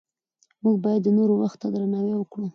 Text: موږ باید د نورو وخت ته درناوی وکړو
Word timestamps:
موږ 0.63 0.75
باید 0.85 1.01
د 1.03 1.07
نورو 1.17 1.33
وخت 1.41 1.57
ته 1.61 1.67
درناوی 1.73 2.13
وکړو 2.17 2.47